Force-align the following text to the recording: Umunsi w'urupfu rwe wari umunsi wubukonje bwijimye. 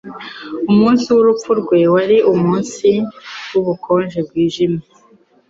Umunsi 0.71 1.05
w'urupfu 1.15 1.49
rwe 1.61 1.79
wari 1.93 2.17
umunsi 2.33 2.89
wubukonje 3.51 4.19
bwijimye. 4.27 4.83